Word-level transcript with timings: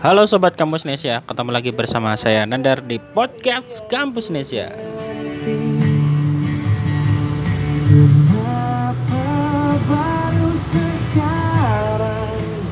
Halo 0.00 0.24
Sobat 0.24 0.56
Kampus 0.56 0.88
Nesia, 0.88 1.20
ketemu 1.28 1.52
lagi 1.52 1.76
bersama 1.76 2.16
saya 2.16 2.48
Nandar 2.48 2.80
di 2.80 2.96
Podcast 2.96 3.84
Kampus 3.84 4.32
Nesia. 4.32 4.72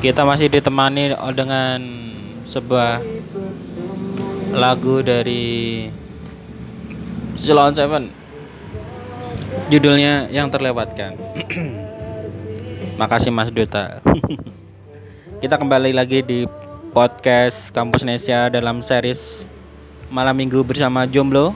Kita 0.01 0.25
masih 0.25 0.49
ditemani 0.49 1.13
dengan 1.37 1.77
sebuah 2.49 2.97
lagu 4.57 5.05
dari 5.05 5.85
Silon 7.37 7.77
Seven. 7.77 8.09
Judulnya 9.69 10.33
yang 10.33 10.49
terlewatkan. 10.49 11.13
Makasih 12.97 13.29
Mas 13.29 13.53
Duta. 13.53 14.01
Kita 15.45 15.61
kembali 15.61 15.93
lagi 15.93 16.25
di 16.25 16.68
podcast 16.89 17.69
Kampus 17.69 18.01
Nesia 18.01 18.49
dalam 18.49 18.81
series 18.81 19.45
Malam 20.09 20.33
Minggu 20.33 20.65
bersama 20.65 21.05
Jomblo. 21.05 21.53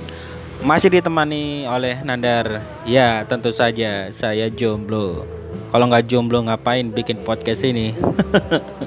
Masih 0.68 0.88
ditemani 0.88 1.68
oleh 1.68 2.00
Nandar. 2.00 2.64
Ya 2.88 3.20
tentu 3.28 3.52
saja 3.52 4.08
saya 4.08 4.48
Jomblo. 4.48 5.28
Kalau 5.70 5.86
nggak 5.86 6.10
jomblo 6.10 6.42
ngapain 6.42 6.82
bikin 6.90 7.22
podcast 7.22 7.62
ini? 7.62 7.94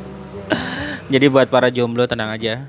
Jadi 1.14 1.26
buat 1.32 1.48
para 1.48 1.72
jomblo 1.72 2.04
tenang 2.10 2.34
aja. 2.34 2.68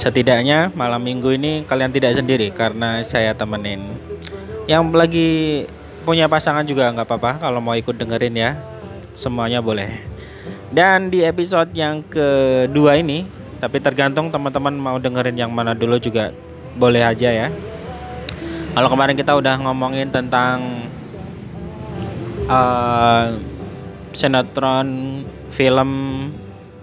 Setidaknya 0.00 0.72
malam 0.72 1.02
minggu 1.02 1.36
ini 1.36 1.66
kalian 1.68 1.92
tidak 1.92 2.16
sendiri 2.16 2.48
karena 2.54 3.04
saya 3.04 3.36
temenin. 3.36 3.92
Yang 4.64 4.82
lagi 4.94 5.28
punya 6.08 6.30
pasangan 6.30 6.64
juga 6.64 6.88
nggak 6.94 7.08
apa-apa 7.08 7.44
kalau 7.44 7.60
mau 7.60 7.76
ikut 7.76 7.92
dengerin 7.92 8.36
ya. 8.36 8.50
Semuanya 9.16 9.60
boleh 9.60 10.15
Dan 10.70 11.14
di 11.14 11.22
episode 11.22 11.70
yang 11.74 12.02
kedua 12.06 12.98
ini 12.98 13.22
Tapi 13.56 13.80
tergantung 13.80 14.28
teman-teman 14.28 14.74
mau 14.76 14.96
dengerin 15.00 15.36
yang 15.36 15.48
mana 15.48 15.72
dulu 15.72 15.96
juga 15.96 16.28
boleh 16.76 17.00
aja 17.00 17.32
ya. 17.32 17.48
Kalau 18.76 18.88
kemarin 18.92 19.16
kita 19.16 19.32
udah 19.32 19.56
ngomongin 19.64 20.12
tentang 20.12 20.84
uh, 22.52 23.32
sinetron, 24.12 25.24
film, 25.48 25.90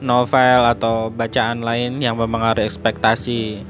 novel 0.02 0.60
atau 0.68 1.14
bacaan 1.14 1.62
lain 1.62 2.02
yang 2.02 2.18
mempengaruhi 2.18 2.68
ekspektasi 2.68 3.64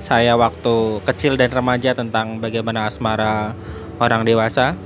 saya 0.00 0.36
waktu 0.36 1.00
kecil 1.08 1.36
dan 1.40 1.48
remaja 1.52 1.96
tentang 1.96 2.40
bagaimana 2.40 2.88
asmara 2.88 3.56
orang 4.00 4.24
dewasa 4.24 4.76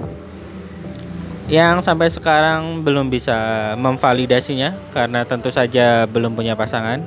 yang 1.44 1.84
sampai 1.84 2.08
sekarang 2.08 2.80
belum 2.80 3.12
bisa 3.12 3.36
memvalidasinya 3.76 4.72
karena 4.96 5.28
tentu 5.28 5.52
saja 5.52 6.08
belum 6.08 6.32
punya 6.32 6.56
pasangan. 6.56 7.04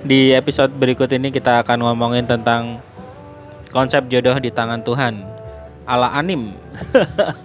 Di 0.00 0.32
episode 0.34 0.72
berikut 0.74 1.12
ini 1.12 1.30
kita 1.30 1.62
akan 1.62 1.86
ngomongin 1.86 2.26
tentang 2.26 2.80
konsep 3.70 4.08
jodoh 4.10 4.34
di 4.42 4.50
tangan 4.50 4.82
Tuhan 4.82 5.22
ala 5.86 6.10
anim. 6.18 6.50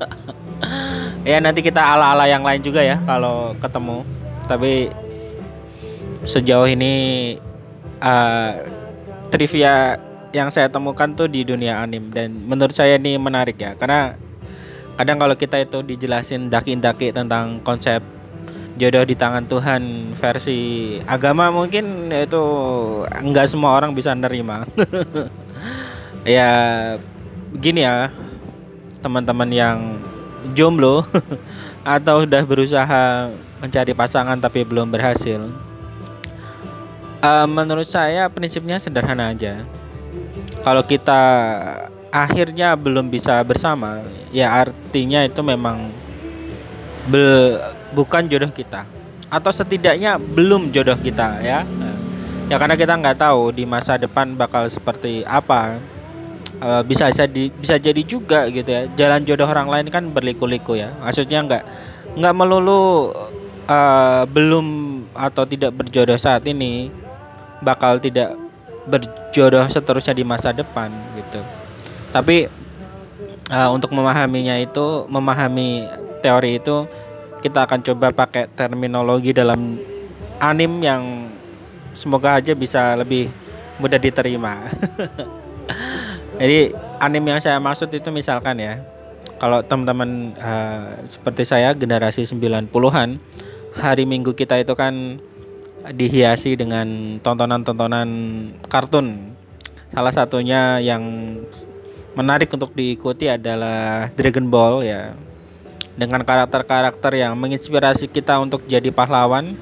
ya 1.30 1.38
nanti 1.38 1.62
kita 1.62 1.82
ala-ala 1.84 2.26
yang 2.26 2.42
lain 2.42 2.64
juga 2.66 2.82
ya 2.82 2.98
kalau 3.06 3.54
ketemu. 3.62 4.02
Tapi 4.50 4.90
sejauh 6.26 6.66
ini 6.66 6.94
uh, 8.02 8.66
trivia 9.30 10.02
yang 10.34 10.50
saya 10.50 10.68
temukan 10.68 11.08
tuh 11.14 11.30
di 11.30 11.46
dunia 11.48 11.80
anim 11.80 12.12
dan 12.12 12.34
menurut 12.34 12.76
saya 12.76 13.00
ini 13.00 13.16
menarik 13.16 13.56
ya 13.56 13.72
karena 13.78 14.20
kadang 14.96 15.18
kalau 15.20 15.36
kita 15.36 15.60
itu 15.62 15.84
dijelasin 15.84 16.48
daki-daki 16.48 17.12
tentang 17.12 17.60
konsep 17.62 18.04
jodoh 18.76 19.08
di 19.08 19.16
tangan 19.16 19.48
Tuhan 19.48 20.12
versi 20.16 20.96
agama 21.08 21.48
mungkin 21.52 22.12
itu 22.12 22.44
enggak 23.24 23.48
semua 23.48 23.76
orang 23.76 23.96
bisa 23.96 24.16
nerima. 24.16 24.64
Ya 26.26 26.50
gini 27.54 27.86
ya 27.86 28.10
teman-teman 29.06 29.46
yang 29.54 30.02
jomblo 30.58 31.06
atau 31.86 32.26
udah 32.26 32.42
berusaha 32.42 33.30
mencari 33.62 33.94
pasangan 33.94 34.34
tapi 34.42 34.66
belum 34.66 34.90
berhasil 34.90 35.46
uh, 37.26 37.48
menurut 37.50 37.88
saya 37.90 38.30
prinsipnya 38.30 38.78
sederhana 38.78 39.34
aja. 39.34 39.66
Kalau 40.62 40.82
kita 40.86 41.22
akhirnya 42.16 42.80
belum 42.80 43.12
bisa 43.12 43.44
bersama. 43.44 44.00
Ya 44.32 44.48
artinya 44.48 45.28
itu 45.28 45.44
memang 45.44 45.92
be, 47.12 47.60
bukan 47.92 48.32
jodoh 48.32 48.52
kita. 48.56 48.88
Atau 49.28 49.52
setidaknya 49.52 50.16
belum 50.16 50.72
jodoh 50.72 50.96
kita 50.96 51.44
ya. 51.44 51.68
Ya 52.48 52.56
karena 52.62 52.80
kita 52.80 52.96
nggak 52.96 53.20
tahu 53.20 53.52
di 53.52 53.68
masa 53.68 54.00
depan 54.00 54.32
bakal 54.40 54.64
seperti 54.72 55.28
apa. 55.28 55.76
E, 56.56 56.70
bisa 56.88 57.12
jadi 57.12 57.52
bisa 57.52 57.76
jadi 57.76 58.02
juga 58.08 58.48
gitu 58.48 58.70
ya. 58.70 58.88
Jalan 58.96 59.28
jodoh 59.28 59.50
orang 59.52 59.68
lain 59.68 59.88
kan 59.92 60.08
berliku-liku 60.08 60.80
ya. 60.80 60.96
Maksudnya 61.04 61.44
nggak 61.44 61.64
nggak 62.16 62.36
melulu 62.38 63.12
uh, 63.68 64.24
belum 64.30 64.68
atau 65.12 65.44
tidak 65.44 65.76
berjodoh 65.76 66.16
saat 66.16 66.48
ini 66.48 66.88
bakal 67.60 68.00
tidak 68.00 68.38
berjodoh 68.88 69.68
seterusnya 69.68 70.16
di 70.16 70.24
masa 70.24 70.54
depan 70.56 70.94
gitu. 71.18 71.65
Tapi 72.16 72.48
uh, 73.52 73.70
untuk 73.76 73.92
memahaminya 73.92 74.56
itu, 74.56 75.04
memahami 75.12 75.84
teori 76.24 76.64
itu 76.64 76.88
kita 77.44 77.68
akan 77.68 77.84
coba 77.84 78.16
pakai 78.16 78.48
terminologi 78.56 79.36
dalam 79.36 79.76
anim 80.40 80.72
yang 80.80 81.28
semoga 81.92 82.40
aja 82.40 82.56
bisa 82.56 82.96
lebih 82.96 83.28
mudah 83.84 84.00
diterima. 84.00 84.64
Jadi 86.40 86.72
anim 87.04 87.24
yang 87.28 87.40
saya 87.44 87.60
maksud 87.60 87.92
itu 87.92 88.08
misalkan 88.16 88.64
ya, 88.64 88.80
kalau 89.36 89.60
teman-teman 89.60 90.32
uh, 90.40 91.04
seperti 91.04 91.44
saya 91.44 91.76
generasi 91.76 92.24
90-an, 92.24 93.20
hari 93.76 94.08
Minggu 94.08 94.32
kita 94.32 94.56
itu 94.56 94.72
kan 94.72 95.20
dihiasi 95.86 96.56
dengan 96.56 97.20
tontonan-tontonan 97.20 98.08
kartun. 98.72 99.36
Salah 99.92 100.12
satunya 100.16 100.80
yang 100.80 101.04
menarik 102.16 102.48
untuk 102.56 102.72
diikuti 102.72 103.28
adalah 103.28 104.10
Dragon 104.16 104.48
Ball 104.48 104.88
ya. 104.88 105.14
Dengan 105.96 106.28
karakter-karakter 106.28 107.16
yang 107.16 107.40
menginspirasi 107.40 108.12
kita 108.12 108.36
untuk 108.40 108.68
jadi 108.68 108.92
pahlawan 108.92 109.56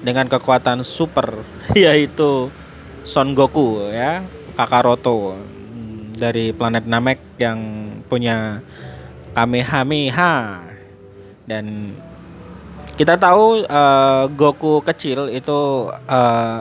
dengan 0.00 0.24
kekuatan 0.28 0.80
super 0.84 1.44
yaitu 1.76 2.48
Son 3.04 3.36
Goku 3.36 3.92
ya, 3.92 4.24
Kakaroto 4.56 5.36
hmm, 5.36 6.16
dari 6.16 6.52
planet 6.56 6.88
Namek 6.88 7.20
yang 7.36 7.60
punya 8.08 8.64
Kamehameha 9.36 10.64
dan 11.44 11.92
kita 12.96 13.20
tahu 13.20 13.68
uh, 13.68 14.24
Goku 14.32 14.80
kecil 14.80 15.28
itu 15.28 15.92
uh, 15.92 16.60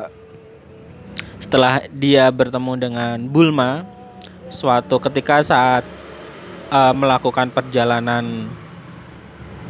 setelah 1.39 1.87
dia 1.87 2.27
bertemu 2.27 2.71
dengan 2.75 3.17
Bulma 3.31 3.94
suatu 4.55 4.97
ketika 5.03 5.43
saat 5.43 5.83
uh, 6.71 6.95
melakukan 6.95 7.51
perjalanan 7.51 8.47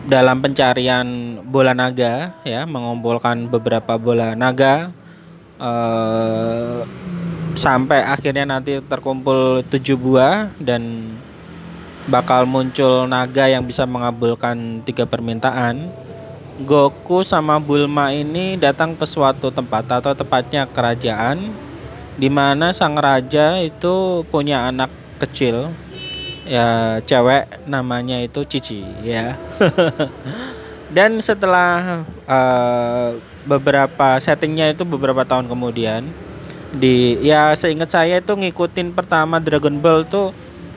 dalam 0.06 0.38
pencarian 0.38 1.42
bola 1.42 1.74
naga 1.74 2.38
ya 2.46 2.70
mengumpulkan 2.70 3.50
beberapa 3.50 3.98
bola 3.98 4.38
naga 4.38 4.94
uh, 5.58 6.86
sampai 7.58 8.04
akhirnya 8.06 8.46
nanti 8.46 8.78
terkumpul 8.86 9.66
tujuh 9.66 9.98
buah 9.98 10.54
dan 10.62 11.16
bakal 12.06 12.46
muncul 12.46 13.10
naga 13.10 13.50
yang 13.50 13.66
bisa 13.66 13.88
mengabulkan 13.90 14.86
tiga 14.86 15.10
permintaan. 15.10 15.90
Goku 16.56 17.20
sama 17.28 17.60
Bulma 17.60 18.16
ini 18.16 18.56
datang 18.56 18.96
ke 18.96 19.04
suatu 19.04 19.52
tempat 19.52 19.92
atau 19.92 20.16
tepatnya 20.16 20.64
kerajaan 20.64 21.52
di 22.16 22.32
mana 22.32 22.72
sang 22.72 22.96
raja 22.96 23.60
itu 23.60 24.24
punya 24.32 24.72
anak 24.72 24.92
kecil 25.20 25.72
ya 26.46 27.00
cewek 27.04 27.66
namanya 27.66 28.22
itu 28.22 28.46
Cici 28.46 28.86
ya. 29.04 29.36
Dan 30.96 31.20
setelah 31.20 32.06
uh, 32.30 33.18
beberapa 33.44 34.16
settingnya 34.22 34.72
itu 34.72 34.88
beberapa 34.88 35.28
tahun 35.28 35.50
kemudian 35.50 36.08
di 36.76 37.20
ya 37.26 37.52
seingat 37.56 37.92
saya 37.92 38.22
itu 38.22 38.32
ngikutin 38.32 38.96
pertama 38.96 39.42
Dragon 39.42 39.76
Ball 39.82 40.08
tuh 40.08 40.32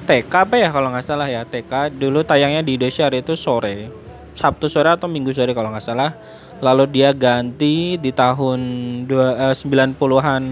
TK 0.08 0.32
apa 0.48 0.56
ya 0.56 0.72
kalau 0.72 0.88
nggak 0.90 1.04
salah 1.04 1.28
ya 1.28 1.44
TK 1.44 1.94
dulu 1.94 2.24
tayangnya 2.24 2.64
di 2.64 2.80
Indosiar 2.80 3.12
itu 3.12 3.36
sore 3.36 4.08
Sabtu 4.38 4.70
sore 4.70 4.94
atau 4.94 5.10
Minggu 5.10 5.34
sore 5.34 5.50
kalau 5.50 5.74
nggak 5.74 5.82
salah. 5.82 6.14
Lalu 6.62 6.86
dia 6.94 7.10
ganti 7.10 7.98
di 7.98 8.14
tahun 8.14 8.60
dua, 9.10 9.50
eh, 9.50 9.54
90-an 9.54 10.42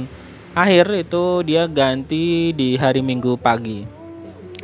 akhir 0.56 0.88
itu 0.97 1.44
dia 1.44 1.69
ganti 1.69 2.56
di 2.56 2.81
hari 2.81 3.05
Minggu 3.05 3.37
pagi. 3.37 3.85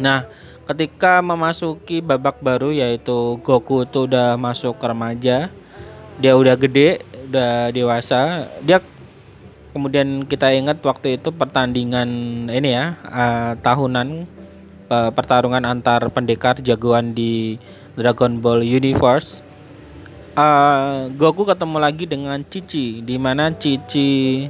Nah, 0.01 0.25
ketika 0.65 1.21
memasuki 1.21 2.01
babak 2.01 2.41
baru 2.41 2.73
yaitu 2.73 3.37
Goku 3.45 3.85
itu 3.85 4.09
udah 4.09 4.41
masuk 4.41 4.81
ke 4.81 4.89
remaja, 4.89 5.53
dia 6.17 6.33
udah 6.33 6.57
gede 6.57 7.05
udah 7.33 7.73
dewasa 7.73 8.45
dia 8.61 8.79
kemudian 9.73 10.29
kita 10.29 10.53
ingat 10.53 10.85
waktu 10.85 11.17
itu 11.17 11.33
pertandingan 11.33 12.09
ini 12.53 12.77
ya 12.77 13.01
uh, 13.09 13.57
tahunan 13.57 14.29
uh, 14.93 15.11
pertarungan 15.17 15.65
antar 15.65 16.13
pendekar 16.13 16.61
jagoan 16.61 17.17
di 17.17 17.57
Dragon 17.97 18.37
Ball 18.37 18.61
Universe 18.61 19.41
uh, 20.37 21.09
Goku 21.17 21.49
ketemu 21.49 21.77
lagi 21.81 22.05
dengan 22.05 22.45
Cici 22.45 23.01
di 23.01 23.17
mana 23.17 23.49
Cici 23.57 24.45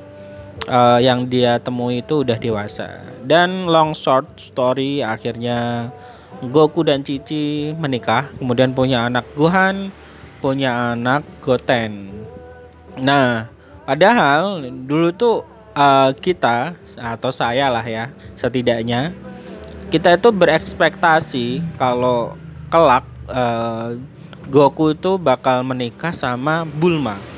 uh, 0.68 0.98
yang 1.02 1.26
dia 1.26 1.58
temui 1.62 2.04
itu 2.04 2.26
udah 2.26 2.38
dewasa 2.38 3.02
dan 3.22 3.70
long 3.70 3.94
short 3.94 4.26
story 4.36 5.00
akhirnya 5.02 5.90
Goku 6.42 6.82
dan 6.82 7.06
Cici 7.06 7.70
menikah, 7.78 8.26
kemudian 8.34 8.74
punya 8.74 9.06
anak 9.06 9.22
Gohan, 9.38 9.94
punya 10.42 10.90
anak 10.90 11.22
Goten. 11.38 12.10
Nah, 12.98 13.46
padahal 13.86 14.66
dulu 14.82 15.14
tuh 15.14 15.46
uh, 15.78 16.10
kita 16.10 16.74
atau 16.98 17.30
saya 17.30 17.70
lah 17.70 17.86
ya, 17.86 18.10
setidaknya 18.34 19.14
kita 19.94 20.18
itu 20.18 20.34
berekspektasi 20.34 21.62
kalau 21.78 22.34
kelak 22.74 23.06
uh, 23.30 23.94
Goku 24.50 24.98
itu 24.98 25.22
bakal 25.22 25.62
menikah 25.62 26.10
sama 26.10 26.66
Bulma. 26.66 27.31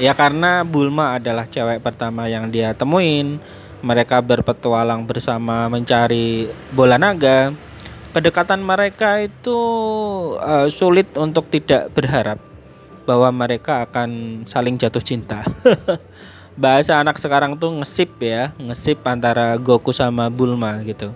Ya 0.00 0.16
karena 0.16 0.64
Bulma 0.64 1.20
adalah 1.20 1.44
cewek 1.44 1.84
pertama 1.84 2.24
yang 2.24 2.48
dia 2.48 2.72
temuin. 2.72 3.36
Mereka 3.84 4.24
berpetualang 4.24 5.04
bersama 5.04 5.68
mencari 5.68 6.48
bola 6.72 6.96
naga 7.00 7.52
kedekatan 8.10 8.60
mereka 8.60 9.22
itu 9.22 9.58
uh, 10.42 10.66
sulit 10.66 11.06
untuk 11.14 11.46
tidak 11.46 11.94
berharap 11.94 12.42
bahwa 13.06 13.30
mereka 13.30 13.86
akan 13.86 14.42
saling 14.46 14.76
jatuh 14.76 15.02
cinta. 15.02 15.42
Bahasa 16.60 16.98
anak 16.98 17.16
sekarang 17.16 17.56
tuh 17.56 17.70
ngesip 17.80 18.20
ya, 18.20 18.52
ngesip 18.58 19.00
antara 19.06 19.54
Goku 19.56 19.94
sama 19.94 20.28
Bulma 20.28 20.82
gitu. 20.82 21.14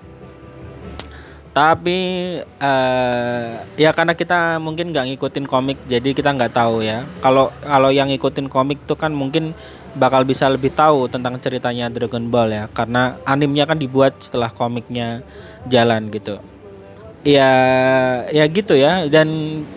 Tapi 1.54 1.98
uh, 2.42 3.62
ya 3.78 3.94
karena 3.94 4.18
kita 4.18 4.58
mungkin 4.58 4.90
nggak 4.90 5.14
ngikutin 5.14 5.46
komik, 5.46 5.78
jadi 5.86 6.10
kita 6.10 6.34
nggak 6.34 6.50
tahu 6.50 6.82
ya. 6.82 7.06
Kalau 7.22 7.54
kalau 7.62 7.94
yang 7.94 8.10
ngikutin 8.10 8.50
komik 8.50 8.82
tuh 8.90 8.98
kan 8.98 9.14
mungkin 9.14 9.54
bakal 9.94 10.26
bisa 10.26 10.50
lebih 10.50 10.74
tahu 10.74 11.06
tentang 11.06 11.38
ceritanya 11.38 11.86
Dragon 11.86 12.26
Ball 12.26 12.50
ya, 12.50 12.66
karena 12.74 13.22
animnya 13.22 13.70
kan 13.70 13.78
dibuat 13.78 14.18
setelah 14.18 14.50
komiknya 14.50 15.22
jalan 15.70 16.10
gitu 16.10 16.42
ya 17.24 17.52
ya 18.28 18.44
gitu 18.44 18.76
ya 18.76 19.08
dan 19.08 19.28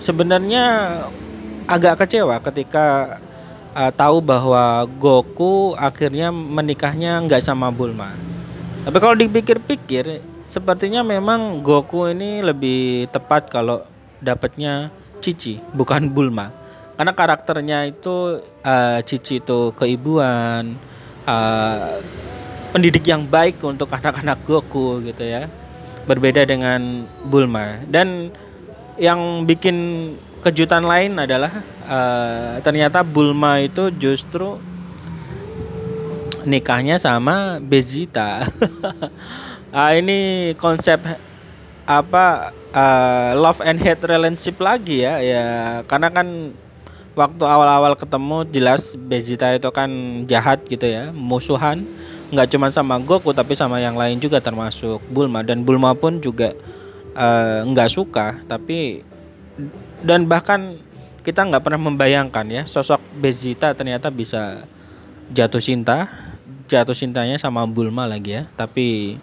sebenarnya 0.03 0.99
agak 1.63 2.03
kecewa 2.03 2.43
ketika 2.43 3.17
uh, 3.71 3.91
tahu 3.95 4.19
bahwa 4.19 4.83
Goku 4.99 5.75
akhirnya 5.79 6.29
menikahnya 6.31 7.23
nggak 7.23 7.39
sama 7.39 7.71
Bulma. 7.71 8.11
Tapi 8.87 8.97
kalau 9.03 9.15
dipikir-pikir, 9.19 10.23
sepertinya 10.47 11.03
memang 11.03 11.59
Goku 11.59 12.07
ini 12.07 12.39
lebih 12.39 13.11
tepat 13.11 13.51
kalau 13.51 13.83
dapatnya 14.23 14.89
Cici, 15.19 15.59
bukan 15.75 16.07
Bulma. 16.15 16.47
Karena 16.95 17.13
karakternya 17.13 17.85
itu 17.85 18.39
uh, 18.41 18.99
Cici 19.03 19.43
itu 19.43 19.75
keibuan, 19.75 20.79
uh, 21.27 21.99
pendidik 22.71 23.03
yang 23.05 23.27
baik 23.27 23.59
untuk 23.61 23.91
anak-anak 23.99 24.39
Goku 24.47 25.03
gitu 25.03 25.27
ya 25.27 25.51
berbeda 26.07 26.47
dengan 26.47 27.03
Bulma 27.27 27.83
dan 27.91 28.31
yang 28.95 29.43
bikin 29.43 29.75
kejutan 30.39 30.87
lain 30.87 31.19
adalah 31.19 31.51
uh, 31.83 32.63
ternyata 32.63 33.03
Bulma 33.03 33.59
itu 33.59 33.91
justru 33.91 34.55
nikahnya 36.47 36.95
sama 36.95 37.59
Bezita. 37.59 38.39
ah 39.71 39.91
ini 39.95 40.51
konsep 40.55 40.99
apa 41.87 42.51
uh, 42.75 43.31
love 43.39 43.63
and 43.63 43.79
hate 43.79 44.03
relationship 44.03 44.59
lagi 44.59 45.03
ya 45.03 45.19
ya. 45.23 45.45
Karena 45.87 46.11
kan 46.11 46.51
waktu 47.17 47.43
awal-awal 47.47 47.95
ketemu 47.95 48.45
jelas 48.51 48.93
Bezita 48.99 49.49
itu 49.55 49.71
kan 49.71 49.89
jahat 50.27 50.63
gitu 50.67 50.85
ya 50.85 51.09
musuhan. 51.15 51.87
Nggak 52.27 52.47
cuma 52.51 52.67
sama 52.69 52.99
Goku 52.99 53.31
tapi 53.31 53.55
sama 53.55 53.79
yang 53.79 53.95
lain 53.95 54.19
juga 54.19 54.43
termasuk 54.43 54.99
Bulma. 55.07 55.41
Dan 55.47 55.63
Bulma 55.63 55.95
pun 55.95 56.19
juga 56.19 56.51
uh, 57.15 57.63
nggak 57.63 57.89
suka 57.91 58.43
tapi 58.45 59.01
dan 60.03 60.29
bahkan 60.29 60.77
kita 61.25 61.43
nggak 61.43 61.63
pernah 61.65 61.81
membayangkan 61.81 62.45
ya 62.47 62.63
sosok 62.63 63.01
Bezita 63.19 63.73
ternyata 63.73 64.07
bisa 64.07 64.63
jatuh 65.33 65.59
cinta 65.59 66.07
jatuh 66.67 66.93
cintanya 66.93 67.39
sama 67.39 67.63
Bulma 67.63 68.03
lagi 68.05 68.37
ya. 68.37 68.43
Tapi 68.59 69.17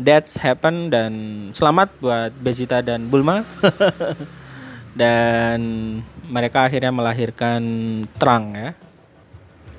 that's 0.00 0.40
happen 0.40 0.88
dan 0.88 1.12
selamat 1.52 1.88
buat 2.00 2.32
Bezita 2.38 2.80
dan 2.80 3.08
Bulma. 3.08 3.44
Dan 4.92 5.60
mereka 6.28 6.68
akhirnya 6.68 6.92
melahirkan 6.92 7.62
Trang 8.20 8.52
ya. 8.52 8.76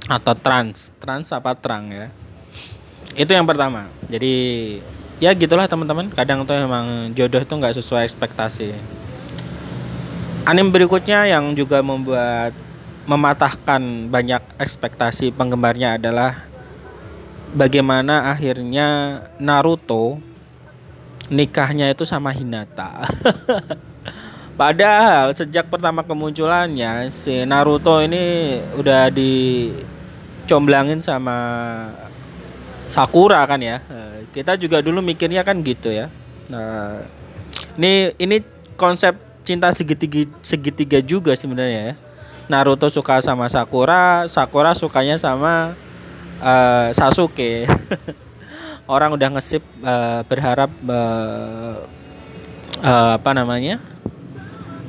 Atau 0.10 0.34
trans. 0.34 0.90
Trans 0.98 1.30
apa 1.30 1.54
Trang 1.54 1.94
ya? 1.94 2.10
Itu 3.14 3.30
yang 3.30 3.46
pertama. 3.46 3.94
Jadi 4.10 4.34
ya 5.22 5.30
gitulah 5.38 5.70
teman-teman. 5.70 6.10
Kadang 6.10 6.50
tuh 6.50 6.58
emang 6.58 7.14
jodoh 7.14 7.46
tuh 7.46 7.62
nggak 7.62 7.78
sesuai 7.78 8.10
ekspektasi. 8.10 8.74
Anim 10.44 10.74
berikutnya 10.74 11.30
yang 11.30 11.54
juga 11.56 11.80
membuat 11.86 12.52
mematahkan 13.06 14.10
banyak 14.10 14.44
ekspektasi 14.60 15.32
penggemarnya 15.36 16.00
adalah 16.00 16.48
bagaimana 17.54 18.34
akhirnya 18.34 19.22
Naruto 19.40 20.20
nikahnya 21.32 21.94
itu 21.94 22.04
sama 22.04 22.34
Hinata 22.34 23.06
Padahal 24.54 25.34
sejak 25.34 25.66
pertama 25.66 26.06
kemunculannya 26.06 27.10
si 27.10 27.42
Naruto 27.42 27.98
ini 28.06 28.54
udah 28.78 29.10
dicomblangin 29.10 31.02
sama 31.02 31.34
Sakura 32.86 33.42
kan 33.50 33.58
ya. 33.58 33.82
Kita 34.30 34.54
juga 34.54 34.86
dulu 34.86 35.02
mikirnya 35.02 35.42
kan 35.42 35.58
gitu 35.66 35.90
ya. 35.90 36.06
Nah, 36.54 37.02
ini 37.82 38.14
ini 38.22 38.46
konsep 38.78 39.18
cinta 39.42 39.74
segitiga 39.74 40.30
segitiga 40.46 41.02
juga 41.02 41.34
sebenarnya 41.34 41.82
ya. 41.90 41.96
Naruto 42.46 42.86
suka 42.94 43.26
sama 43.26 43.50
Sakura, 43.50 44.30
Sakura 44.30 44.78
sukanya 44.78 45.18
sama 45.18 45.74
uh, 46.44 46.88
Sasuke. 46.92 47.64
Orang 48.94 49.16
udah 49.16 49.32
ngesip 49.32 49.64
uh, 49.80 50.28
berharap 50.28 50.68
uh, 50.86 51.88
uh, 52.84 53.12
apa 53.16 53.32
namanya? 53.32 53.80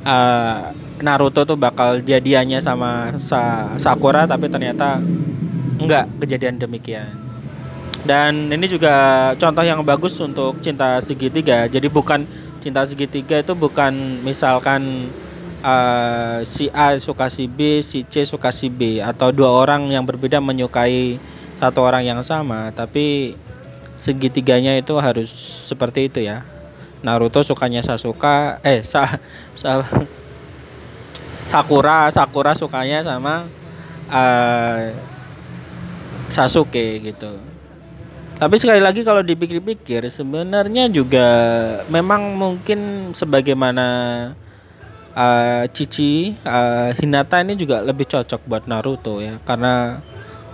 Uh, 0.03 0.75
Naruto 0.99 1.47
tuh 1.47 1.59
bakal 1.59 2.03
jadiannya 2.03 2.59
sama 2.63 3.17
Sa 3.19 3.75
Sakura 3.79 4.27
tapi 4.27 4.51
ternyata 4.51 4.99
enggak 5.79 6.11
kejadian 6.23 6.59
demikian. 6.59 7.15
Dan 8.05 8.53
ini 8.53 8.69
juga 8.69 9.33
contoh 9.41 9.65
yang 9.65 9.81
bagus 9.81 10.21
untuk 10.21 10.61
cinta 10.61 11.01
segitiga. 11.01 11.65
Jadi 11.71 11.89
bukan 11.89 12.29
cinta 12.61 12.85
segitiga 12.85 13.41
itu 13.41 13.57
bukan 13.57 14.21
misalkan 14.21 15.09
uh, 15.65 16.45
si 16.45 16.69
A 16.77 16.93
suka 17.01 17.33
si 17.33 17.49
B, 17.49 17.81
si 17.81 18.05
C 18.05 18.29
suka 18.29 18.53
si 18.53 18.69
B 18.69 19.01
atau 19.01 19.33
dua 19.33 19.49
orang 19.49 19.89
yang 19.89 20.05
berbeda 20.05 20.37
menyukai 20.39 21.17
satu 21.59 21.81
orang 21.83 22.03
yang 22.05 22.21
sama, 22.27 22.71
tapi 22.75 23.37
segitiganya 23.97 24.75
itu 24.77 24.95
harus 24.99 25.31
seperti 25.71 26.11
itu 26.11 26.21
ya. 26.23 26.43
Naruto 27.05 27.45
sukanya 27.45 27.85
Sasuka, 27.85 28.59
eh 28.65 28.81
sa, 28.81 29.21
sa 29.53 29.85
Sakura, 31.45 32.09
Sakura 32.09 32.57
sukanya 32.57 33.05
sama 33.05 33.45
uh, 34.09 34.89
Sasuke 36.33 37.05
gitu. 37.05 37.37
Tapi 38.35 38.59
sekali 38.59 38.83
lagi 38.83 39.07
kalau 39.07 39.23
dipikir-pikir 39.23 40.11
sebenarnya 40.11 40.91
juga 40.91 41.29
memang 41.87 42.35
mungkin 42.35 43.13
sebagaimana 43.15 43.87
uh, 45.15 45.63
Cici 45.71 46.35
uh, 46.43 46.91
Hinata 46.99 47.41
ini 47.47 47.55
juga 47.55 47.79
lebih 47.81 48.11
cocok 48.11 48.43
buat 48.51 48.67
Naruto 48.67 49.23
ya 49.23 49.39
karena 49.47 50.03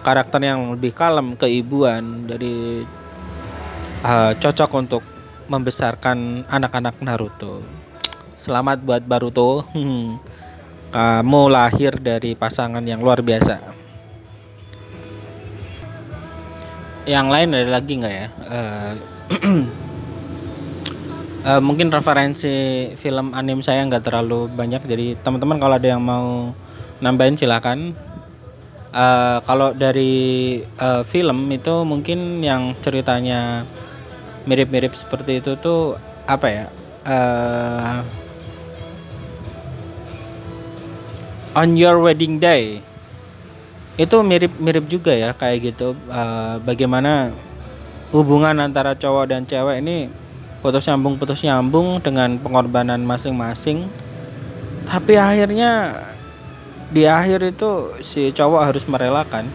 karakter 0.00 0.40
yang 0.42 0.74
lebih 0.76 0.92
kalem 0.92 1.36
keibuan 1.36 2.26
jadi 2.28 2.84
uh, 4.04 4.32
cocok 4.36 4.70
untuk 4.76 5.02
membesarkan 5.50 6.46
anak-anak 6.46 6.96
Naruto. 7.02 7.60
Selamat 8.38 8.80
buat 8.80 9.02
Baruto. 9.02 9.66
Kamu 10.94 11.42
lahir 11.50 11.94
dari 12.02 12.34
pasangan 12.34 12.82
yang 12.82 12.98
luar 12.98 13.22
biasa. 13.22 13.80
yang 17.08 17.26
lain 17.32 17.56
ada 17.56 17.70
lagi 17.70 17.98
nggak 17.98 18.14
ya 18.14 18.26
uh, 18.46 18.92
uh, 21.48 21.60
mungkin 21.66 21.88
referensi 21.88 22.86
film 22.94 23.32
anim 23.32 23.64
saya 23.64 23.82
nggak 23.88 24.04
terlalu 24.04 24.46
banyak 24.52 24.84
jadi 24.84 25.18
teman-teman 25.24 25.58
kalau 25.58 25.74
ada 25.74 25.88
yang 25.88 26.02
mau 26.02 26.52
nambahin 27.00 27.34
silakan 27.40 27.96
uh, 28.94 29.38
kalau 29.46 29.74
dari 29.74 30.60
uh, 30.78 31.02
film 31.06 31.50
itu 31.50 31.82
mungkin 31.86 32.42
yang 32.42 32.74
ceritanya 32.82 33.64
mirip-mirip 34.44 34.94
seperti 34.94 35.42
itu 35.42 35.56
tuh 35.58 35.96
apa 36.26 36.46
ya? 36.48 36.66
Uh, 37.06 38.02
on 41.56 41.74
your 41.74 41.98
wedding 41.98 42.38
day. 42.38 42.82
Itu 44.00 44.24
mirip-mirip 44.24 44.86
juga 44.88 45.12
ya 45.12 45.34
kayak 45.36 45.74
gitu. 45.74 45.92
Uh, 46.08 46.56
bagaimana 46.64 47.34
hubungan 48.10 48.58
antara 48.58 48.96
cowok 48.96 49.30
dan 49.30 49.42
cewek 49.46 49.82
ini 49.82 50.10
putus 50.60 50.84
nyambung 50.88 51.16
putus 51.16 51.40
nyambung 51.40 52.00
dengan 52.00 52.36
pengorbanan 52.40 53.00
masing-masing. 53.04 53.88
Tapi 54.88 55.14
akhirnya 55.14 56.00
di 56.90 57.06
akhir 57.06 57.54
itu 57.54 57.94
si 58.02 58.34
cowok 58.34 58.62
harus 58.66 58.84
merelakan 58.90 59.46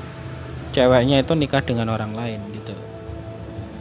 ceweknya 0.71 1.23
itu 1.23 1.35
nikah 1.35 1.63
dengan 1.63 1.91
orang 1.91 2.15
lain 2.15 2.39
gitu. 2.55 2.75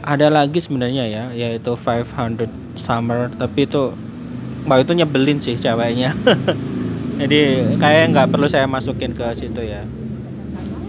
Ada 0.03 0.31
lagi 0.31 0.59
sebenarnya 0.59 1.07
ya 1.07 1.23
yaitu 1.31 1.75
500 1.75 2.47
summer 2.75 3.31
tapi 3.35 3.67
itu 3.67 3.95
mbak 4.67 4.87
itu 4.87 4.91
nyebelin 4.95 5.39
sih 5.39 5.55
ceweknya. 5.55 6.11
Jadi 7.19 7.63
kayak 7.79 8.11
nggak 8.11 8.27
perlu 8.35 8.47
saya 8.51 8.67
masukin 8.67 9.15
ke 9.15 9.23
situ 9.31 9.63
ya. 9.63 9.87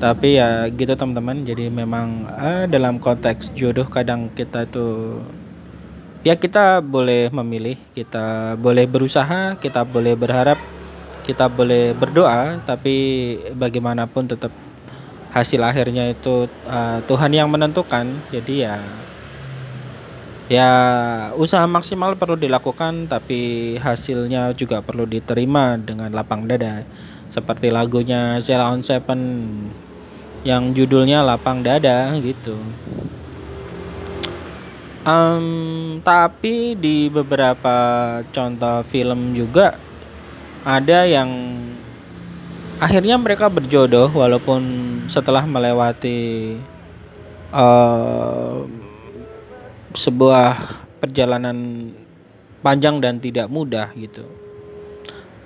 Tapi 0.03 0.39
ya 0.39 0.67
gitu 0.71 0.95
teman-teman. 0.99 1.47
Jadi 1.47 1.71
memang 1.71 2.27
eh, 2.35 2.65
dalam 2.67 2.99
konteks 2.99 3.55
jodoh 3.55 3.87
kadang 3.87 4.27
kita 4.35 4.67
tuh 4.67 5.23
ya 6.27 6.35
kita 6.35 6.83
boleh 6.83 7.31
memilih, 7.31 7.79
kita 7.95 8.59
boleh 8.59 8.91
berusaha, 8.91 9.55
kita 9.63 9.87
boleh 9.87 10.19
berharap, 10.19 10.59
kita 11.27 11.51
boleh 11.51 11.91
berdoa, 11.93 12.63
tapi 12.63 13.37
bagaimanapun 13.59 14.31
tetap 14.31 14.55
hasil 15.35 15.59
akhirnya 15.61 16.15
itu 16.15 16.47
uh, 16.71 17.03
Tuhan 17.05 17.35
yang 17.35 17.51
menentukan. 17.51 18.07
Jadi 18.31 18.63
ya 18.63 18.79
ya 20.47 20.71
usaha 21.35 21.67
maksimal 21.67 22.15
perlu 22.15 22.39
dilakukan 22.39 23.11
tapi 23.11 23.75
hasilnya 23.83 24.55
juga 24.55 24.79
perlu 24.79 25.03
diterima 25.05 25.75
dengan 25.77 26.15
lapang 26.15 26.47
dada. 26.47 26.87
Seperti 27.27 27.75
lagunya 27.75 28.39
Sheila 28.39 28.71
on 28.71 28.87
Seven 28.87 29.21
yang 30.47 30.71
judulnya 30.71 31.27
Lapang 31.27 31.67
Dada 31.67 32.15
gitu. 32.23 32.55
Um, 35.03 35.99
tapi 36.07 36.79
di 36.79 37.11
beberapa 37.11 37.79
contoh 38.31 38.87
film 38.87 39.35
juga 39.35 39.75
ada 40.67 41.07
yang 41.07 41.31
akhirnya 42.83 43.15
mereka 43.15 43.47
berjodoh 43.47 44.11
walaupun 44.11 44.63
setelah 45.07 45.47
melewati 45.47 46.59
uh, 47.55 48.67
sebuah 49.95 50.59
perjalanan 50.99 51.89
panjang 52.67 52.99
dan 52.99 53.23
tidak 53.23 53.47
mudah 53.47 53.95
gitu. 53.95 54.27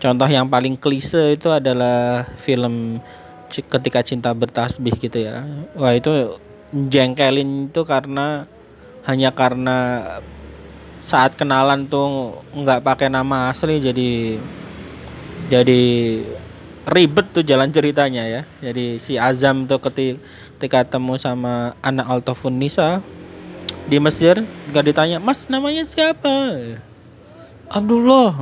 Contoh 0.01 0.25
yang 0.25 0.49
paling 0.49 0.81
klise 0.81 1.37
itu 1.37 1.53
adalah 1.53 2.25
film 2.41 3.05
ketika 3.53 4.01
cinta 4.01 4.33
bertasbih 4.33 4.97
gitu 4.97 5.21
ya. 5.21 5.45
Wah 5.77 5.93
itu 5.93 6.33
jengkelin 6.73 7.69
itu 7.69 7.85
karena 7.85 8.49
hanya 9.05 9.37
karena 9.37 10.01
saat 11.05 11.37
kenalan 11.37 11.85
tuh 11.85 12.41
nggak 12.57 12.81
pakai 12.81 13.13
nama 13.13 13.53
asli 13.53 13.81
jadi 13.85 14.41
jadi 15.49 15.83
ribet 16.91 17.27
tuh 17.31 17.47
jalan 17.47 17.71
ceritanya 17.71 18.27
ya. 18.27 18.43
Jadi 18.59 18.99
si 18.99 19.15
Azam 19.17 19.65
tuh 19.71 19.79
ketika, 19.79 20.19
ketika 20.59 20.99
temu 20.99 21.17
sama 21.17 21.79
anak 21.81 22.07
Altofun 22.11 22.59
Nisa 22.59 22.99
di 23.87 24.03
Mesir 24.03 24.43
nggak 24.71 24.85
ditanya 24.91 25.17
mas 25.23 25.47
namanya 25.47 25.87
siapa? 25.87 26.59
Abdullah. 27.71 28.35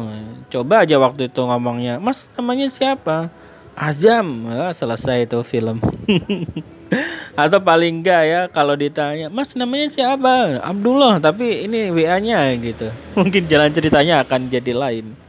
Coba 0.48 0.88
aja 0.88 0.96
waktu 0.96 1.28
itu 1.28 1.40
ngomongnya 1.44 2.00
mas 2.00 2.32
namanya 2.34 2.72
siapa? 2.72 3.28
Azam. 3.76 4.48
Ah, 4.48 4.72
selesai 4.72 5.28
itu 5.28 5.38
film. 5.44 5.78
Atau 7.38 7.60
paling 7.60 8.00
enggak 8.00 8.22
ya 8.24 8.40
kalau 8.48 8.74
ditanya 8.74 9.28
mas 9.28 9.52
namanya 9.52 9.92
siapa? 9.92 10.58
Abdullah. 10.64 11.20
Tapi 11.20 11.68
ini 11.68 11.92
WA 11.92 12.16
nya 12.18 12.48
gitu. 12.56 12.88
Mungkin 13.18 13.44
jalan 13.44 13.70
ceritanya 13.70 14.24
akan 14.24 14.48
jadi 14.48 14.72
lain 14.72 15.27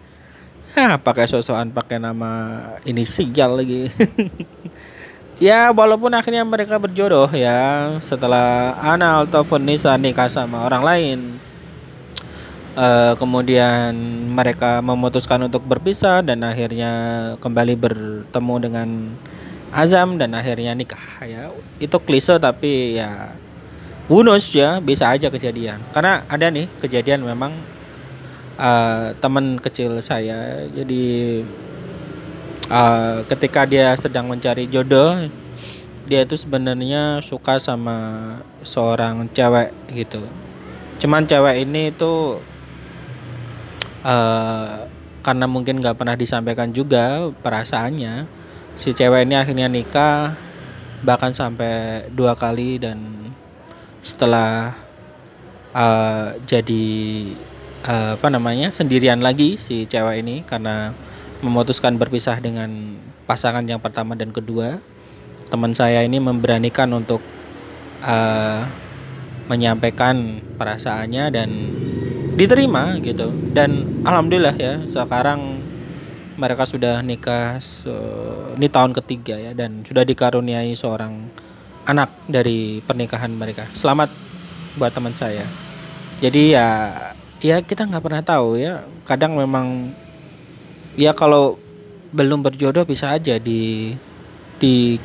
ah 0.78 0.98
pakai 1.02 1.26
sosokan 1.26 1.74
pakai 1.74 1.98
nama 1.98 2.60
ini 2.86 3.06
sigal 3.08 3.58
lagi. 3.58 3.90
Ya 5.40 5.72
walaupun 5.72 6.12
akhirnya 6.12 6.44
mereka 6.44 6.76
berjodoh 6.76 7.32
ya 7.32 7.96
setelah 8.04 8.76
Ana 8.84 9.24
Altofon 9.24 9.64
Nisa 9.64 9.96
nikah 9.96 10.28
sama 10.28 10.68
orang 10.68 10.84
lain. 10.84 11.20
Uh, 12.76 13.16
kemudian 13.16 13.96
mereka 14.36 14.84
memutuskan 14.84 15.40
untuk 15.48 15.64
berpisah 15.64 16.20
dan 16.20 16.44
akhirnya 16.44 16.92
kembali 17.40 17.76
bertemu 17.80 18.56
dengan 18.60 18.88
azam 19.72 20.20
dan 20.20 20.36
akhirnya 20.36 20.76
nikah. 20.76 21.24
Ya 21.24 21.56
itu 21.80 21.96
klise 22.04 22.36
tapi 22.36 23.00
ya 23.00 23.32
who 24.12 24.20
ya 24.52 24.84
bisa 24.84 25.08
aja 25.08 25.32
kejadian. 25.32 25.80
Karena 25.96 26.28
ada 26.28 26.52
nih 26.52 26.68
kejadian 26.84 27.24
memang 27.24 27.56
uh, 28.60 29.16
teman 29.24 29.56
kecil 29.58 29.96
saya. 30.04 30.68
Jadi 30.76 31.42
uh, 32.68 33.24
ketika 33.32 33.64
dia 33.64 33.96
sedang 33.96 34.28
mencari 34.28 34.68
jodoh 34.68 35.32
dia 36.10 36.26
itu 36.26 36.34
sebenarnya 36.34 37.22
suka 37.22 37.62
sama 37.62 37.98
seorang 38.66 39.30
cewek 39.32 39.72
gitu. 39.94 40.20
Cuman 41.00 41.24
cewek 41.24 41.64
ini 41.64 41.94
itu 41.94 42.42
uh, 44.04 44.90
karena 45.22 45.46
mungkin 45.46 45.78
nggak 45.78 45.96
pernah 46.02 46.18
disampaikan 46.18 46.74
juga 46.74 47.30
perasaannya 47.46 48.26
si 48.74 48.96
cewek 48.96 49.28
ini 49.28 49.36
akhirnya 49.38 49.68
nikah 49.70 50.34
bahkan 51.06 51.36
sampai 51.36 52.08
dua 52.12 52.34
kali 52.34 52.80
dan 52.80 52.98
setelah 54.02 54.74
uh, 55.76 56.34
jadi 56.48 56.88
uh, 57.86 58.20
apa 58.20 58.28
namanya 58.28 58.74
sendirian 58.74 59.22
lagi 59.24 59.56
si 59.56 59.86
cewek 59.86 60.26
ini 60.26 60.42
karena 60.44 60.92
memutuskan 61.40 61.96
berpisah 61.96 62.40
dengan 62.44 63.00
pasangan 63.24 63.64
yang 63.64 63.80
pertama 63.80 64.18
dan 64.18 64.34
kedua 64.36 64.82
teman 65.48 65.72
saya 65.72 66.04
ini 66.04 66.20
memberanikan 66.20 66.92
untuk 66.92 67.24
uh, 68.04 68.66
menyampaikan 69.50 70.44
perasaannya 70.60 71.26
dan 71.34 71.50
diterima 72.38 73.00
gitu 73.02 73.32
dan 73.52 74.02
alhamdulillah 74.06 74.56
ya 74.56 74.84
sekarang 74.86 75.60
mereka 76.40 76.64
sudah 76.64 77.04
nikah 77.04 77.60
se 77.60 77.92
ini 78.56 78.72
tahun 78.72 78.96
ketiga 78.96 79.36
ya 79.36 79.52
dan 79.52 79.84
sudah 79.84 80.08
dikaruniai 80.08 80.72
seorang 80.72 81.28
anak 81.84 82.14
dari 82.30 82.80
pernikahan 82.86 83.34
mereka. 83.34 83.68
Selamat 83.76 84.08
buat 84.80 84.94
teman 84.94 85.12
saya. 85.12 85.44
Jadi 86.24 86.56
ya 86.56 86.96
ya 87.40 87.64
kita 87.64 87.88
nggak 87.88 88.04
pernah 88.04 88.24
tahu 88.24 88.60
ya. 88.60 88.84
Kadang 89.08 89.36
memang 89.36 89.92
ya 91.00 91.16
kalau 91.16 91.60
belum 92.12 92.42
berjodoh 92.42 92.84
bisa 92.84 93.14
aja 93.14 93.38
di 93.40 93.94
di 94.60 95.00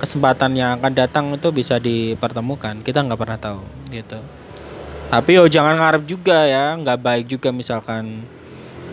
kesempatan 0.00 0.56
yang 0.56 0.80
akan 0.80 0.92
datang 0.92 1.24
itu 1.34 1.48
bisa 1.54 1.78
dipertemukan. 1.78 2.82
Kita 2.82 3.02
nggak 3.06 3.20
pernah 3.20 3.38
tahu 3.38 3.60
gitu. 3.90 4.18
Tapi 5.10 5.32
oh 5.42 5.50
jangan 5.50 5.74
ngarep 5.74 6.06
juga 6.06 6.46
ya, 6.46 6.78
nggak 6.78 6.98
baik 7.02 7.24
juga 7.26 7.50
misalkan 7.50 8.22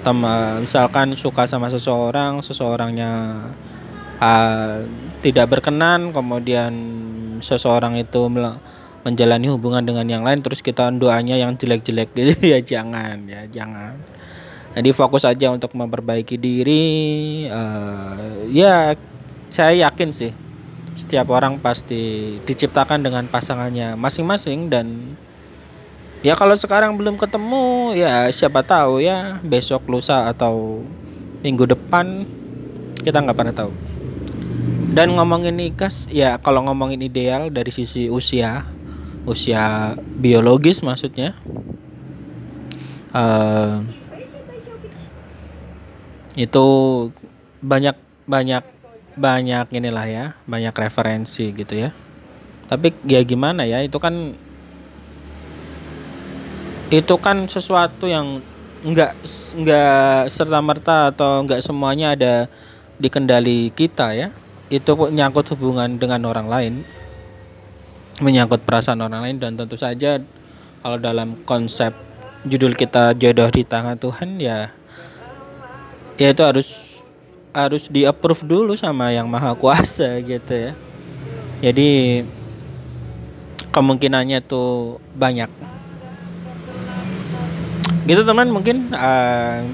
teman 0.08 0.64
misalkan 0.64 1.20
suka 1.20 1.44
sama 1.44 1.68
seseorang 1.68 2.40
seseorangnya 2.40 3.44
uh, 4.24 4.80
tidak 5.20 5.52
berkenan 5.52 6.16
kemudian 6.16 6.72
seseorang 7.44 7.98
itu 8.00 8.32
menjalani 9.08 9.48
hubungan 9.48 9.80
dengan 9.88 10.04
yang 10.04 10.24
lain 10.28 10.44
terus 10.44 10.60
kita 10.60 10.92
doanya 10.92 11.40
yang 11.40 11.56
jelek-jelek 11.56 12.12
gitu. 12.12 12.36
Ya 12.52 12.60
jangan 12.60 13.24
ya 13.24 13.48
jangan. 13.48 13.96
Jadi 14.76 14.92
fokus 14.92 15.24
aja 15.24 15.50
untuk 15.56 15.72
memperbaiki 15.72 16.36
diri 16.36 16.86
uh, 17.48 18.44
ya 18.52 19.00
saya 19.48 19.88
yakin 19.88 20.12
sih 20.12 20.36
setiap 21.00 21.32
orang 21.32 21.56
pasti 21.64 22.36
diciptakan 22.44 23.00
dengan 23.00 23.24
pasangannya 23.32 23.96
masing-masing 23.96 24.68
dan 24.68 25.18
ya 26.26 26.36
kalau 26.36 26.54
sekarang 26.58 27.00
belum 27.00 27.16
ketemu 27.16 27.96
ya 27.96 28.28
siapa 28.30 28.62
tahu 28.62 29.00
ya 29.00 29.40
besok 29.40 29.88
lusa 29.88 30.28
atau 30.28 30.84
minggu 31.42 31.64
depan 31.70 32.28
kita 33.02 33.24
nggak 33.24 33.38
pernah 33.40 33.56
tahu. 33.56 33.72
Dan 34.92 35.14
ngomongin 35.14 35.54
nikah 35.54 35.94
ya 36.10 36.42
kalau 36.42 36.66
ngomongin 36.66 37.06
ideal 37.06 37.54
dari 37.54 37.70
sisi 37.70 38.10
usia 38.10 38.66
usia 39.28 39.94
biologis 40.18 40.80
maksudnya 40.82 41.36
uh, 43.12 43.84
itu 46.38 46.66
banyak 47.60 47.98
banyak 48.30 48.64
banyak 49.18 49.66
inilah 49.74 50.06
ya, 50.06 50.26
banyak 50.46 50.72
referensi 50.78 51.50
gitu 51.50 51.74
ya. 51.74 51.90
Tapi 52.70 52.94
ya 53.10 53.26
gimana 53.26 53.66
ya, 53.66 53.82
itu 53.82 53.98
kan 53.98 54.38
itu 56.94 57.16
kan 57.20 57.50
sesuatu 57.50 58.06
yang 58.06 58.40
nggak 58.86 59.12
nggak 59.58 60.30
serta 60.30 60.62
merta 60.62 61.10
atau 61.10 61.42
nggak 61.44 61.66
semuanya 61.66 62.14
ada 62.14 62.46
di 63.02 63.10
kendali 63.10 63.74
kita 63.74 64.14
ya. 64.14 64.30
Itu 64.70 64.94
menyangkut 64.94 65.50
hubungan 65.58 65.98
dengan 65.98 66.22
orang 66.30 66.46
lain, 66.46 66.74
menyangkut 68.22 68.66
perasaan 68.66 69.02
orang 69.02 69.22
lain 69.26 69.38
dan 69.38 69.54
tentu 69.54 69.78
saja 69.78 70.18
kalau 70.82 70.98
dalam 70.98 71.38
konsep 71.46 71.94
judul 72.46 72.74
kita 72.74 73.14
jodoh 73.18 73.50
di 73.52 73.62
tangan 73.62 73.98
Tuhan 74.00 74.42
ya 74.42 74.72
ya 76.18 76.34
itu 76.34 76.42
harus 76.42 76.98
harus 77.58 77.90
di 77.90 78.06
approve 78.06 78.46
dulu 78.46 78.74
sama 78.78 79.10
yang 79.10 79.26
maha 79.26 79.58
kuasa 79.58 80.22
gitu 80.22 80.54
ya. 80.54 80.72
Jadi 81.58 82.22
kemungkinannya 83.74 84.46
tuh 84.46 85.02
banyak. 85.18 85.50
Gitu 88.06 88.22
teman 88.22 88.54
mungkin 88.54 88.94
uh, 88.94 89.66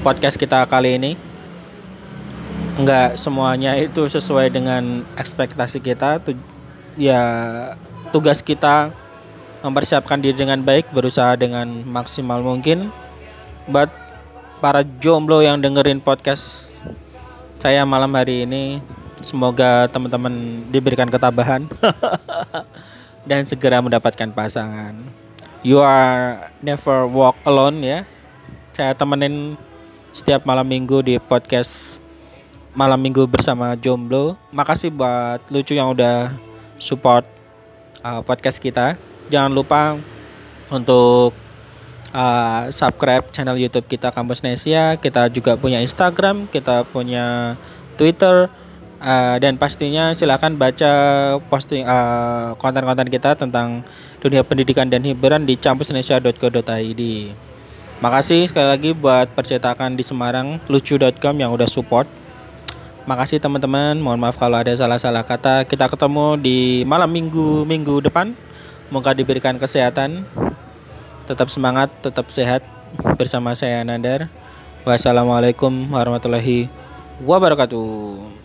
podcast 0.00 0.40
kita 0.40 0.64
kali 0.64 0.96
ini. 0.96 1.12
Nggak 2.80 3.20
semuanya 3.20 3.76
itu 3.76 4.08
sesuai 4.08 4.48
dengan 4.50 5.04
ekspektasi 5.20 5.84
kita 5.84 6.18
tuh 6.24 6.34
ya 6.94 7.22
tugas 8.10 8.42
kita 8.42 8.94
mempersiapkan 9.64 10.20
diri 10.20 10.36
dengan 10.36 10.60
baik 10.60 10.92
berusaha 10.92 11.34
dengan 11.38 11.66
maksimal 11.88 12.44
mungkin. 12.44 12.92
Buat 13.64 13.88
para 14.60 14.84
jomblo 15.00 15.40
yang 15.40 15.56
dengerin 15.60 16.04
podcast 16.04 16.78
saya 17.64 17.80
malam 17.88 18.12
hari 18.12 18.44
ini 18.44 18.84
semoga 19.24 19.88
teman-teman 19.88 20.68
diberikan 20.68 21.08
ketabahan 21.08 21.64
dan 23.28 23.48
segera 23.48 23.80
mendapatkan 23.80 24.28
pasangan. 24.36 24.92
You 25.64 25.80
are 25.80 26.52
never 26.60 27.08
walk 27.08 27.40
alone 27.48 27.80
ya. 27.80 28.04
Saya 28.76 28.92
temenin 28.92 29.56
setiap 30.12 30.44
malam 30.44 30.68
minggu 30.68 31.00
di 31.00 31.16
podcast 31.16 32.04
malam 32.76 33.00
minggu 33.00 33.24
bersama 33.24 33.72
jomblo. 33.80 34.36
Makasih 34.52 34.92
buat 34.92 35.40
lucu 35.48 35.72
yang 35.72 35.88
udah 35.96 36.36
support 36.84 37.24
uh, 38.04 38.20
podcast 38.20 38.60
kita 38.60 39.00
jangan 39.32 39.48
lupa 39.48 39.96
untuk 40.68 41.32
uh, 42.12 42.68
subscribe 42.68 43.24
channel 43.32 43.56
YouTube 43.56 43.88
kita 43.88 44.12
Kampus 44.12 44.44
Nesia 44.44 45.00
kita 45.00 45.32
juga 45.32 45.56
punya 45.56 45.80
Instagram 45.80 46.44
kita 46.52 46.84
punya 46.84 47.56
Twitter 47.96 48.52
uh, 49.04 49.36
dan 49.38 49.60
pastinya 49.60 50.16
silakan 50.16 50.56
baca 50.56 50.92
posting 51.52 51.84
uh, 51.84 52.56
konten-konten 52.56 53.08
kita 53.12 53.36
tentang 53.36 53.84
dunia 54.24 54.40
pendidikan 54.40 54.88
dan 54.88 55.04
hiburan 55.04 55.44
di 55.44 55.60
campusnesia.co.id. 55.60 57.02
Makasih 58.00 58.48
sekali 58.50 58.68
lagi 58.68 58.90
buat 58.96 59.30
percetakan 59.36 59.94
di 59.94 60.02
Semarang 60.02 60.58
lucu.com 60.66 61.36
yang 61.36 61.52
udah 61.52 61.68
support. 61.68 62.08
Makasih 63.04 63.36
teman-teman, 63.36 64.00
mohon 64.00 64.16
maaf 64.16 64.40
kalau 64.40 64.56
ada 64.56 64.72
salah-salah 64.72 65.28
kata. 65.28 65.68
Kita 65.68 65.92
ketemu 65.92 66.40
di 66.40 66.88
malam 66.88 67.12
minggu 67.12 67.68
minggu 67.68 68.00
depan. 68.00 68.32
Moga 68.88 69.12
diberikan 69.12 69.60
kesehatan. 69.60 70.24
Tetap 71.28 71.52
semangat, 71.52 71.92
tetap 72.00 72.32
sehat 72.32 72.64
bersama 73.20 73.52
saya 73.52 73.84
Nandar. 73.84 74.32
Wassalamualaikum 74.88 75.92
warahmatullahi 75.92 76.72
wabarakatuh. 77.20 78.43